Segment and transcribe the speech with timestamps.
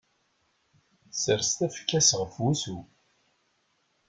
[1.09, 2.77] Tessers tafekka-s ɣef wussu.